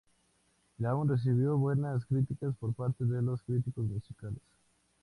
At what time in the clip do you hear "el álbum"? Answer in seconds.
0.79-1.09